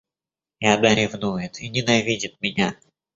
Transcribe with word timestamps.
И 0.59 0.65
она 0.65 0.95
ревнует 0.95 1.59
и 1.59 1.69
ненавидит 1.69 2.41
меня. 2.41 2.75